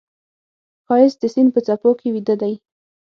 ښایست 0.85 1.17
د 1.21 1.23
سیند 1.33 1.49
په 1.55 1.59
څپو 1.65 1.91
کې 1.99 2.07
ویده 2.13 2.35
دی 2.41 2.53